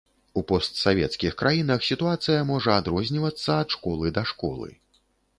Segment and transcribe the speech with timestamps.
[0.39, 4.69] У постсавецкіх краінах сітуацыя можа адрознівацца ад школы да школы.